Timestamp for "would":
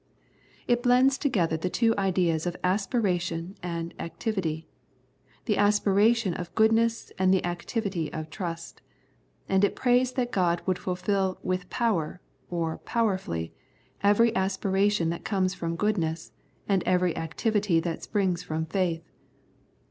10.65-10.79